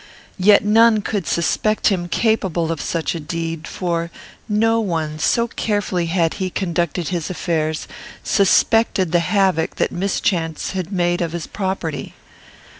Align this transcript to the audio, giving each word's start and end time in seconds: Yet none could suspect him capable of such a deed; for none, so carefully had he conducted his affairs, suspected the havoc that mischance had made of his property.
Yet 0.39 0.65
none 0.65 1.03
could 1.03 1.27
suspect 1.27 1.89
him 1.89 2.07
capable 2.07 2.71
of 2.71 2.81
such 2.81 3.13
a 3.13 3.19
deed; 3.19 3.67
for 3.67 4.09
none, 4.49 5.19
so 5.19 5.47
carefully 5.49 6.07
had 6.07 6.33
he 6.41 6.49
conducted 6.49 7.09
his 7.09 7.29
affairs, 7.29 7.87
suspected 8.23 9.11
the 9.11 9.19
havoc 9.19 9.75
that 9.75 9.91
mischance 9.91 10.71
had 10.71 10.91
made 10.91 11.21
of 11.21 11.33
his 11.33 11.45
property. 11.45 12.15